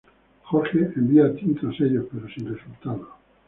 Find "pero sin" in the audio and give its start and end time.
2.11-2.51